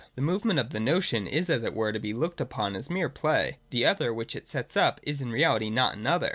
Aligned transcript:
The 0.15 0.21
movement 0.23 0.57
of 0.57 0.71
the 0.71 0.79
notion 0.79 1.27
is 1.27 1.47
as 1.47 1.63
it 1.63 1.75
were 1.75 1.91
to 1.91 1.99
be 1.99 2.11
looked 2.11 2.41
upon 2.41 2.71
merely 2.89 3.01
as 3.05 3.11
play: 3.13 3.59
the 3.69 3.85
other 3.85 4.11
which 4.11 4.35
it 4.35 4.47
sets 4.47 4.75
up 4.75 4.99
is 5.03 5.21
in 5.21 5.29
reality 5.31 5.69
not 5.69 5.95
an 5.95 6.07
other. 6.07 6.29